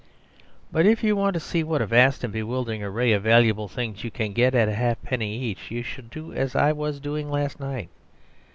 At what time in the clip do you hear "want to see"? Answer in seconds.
1.15-1.63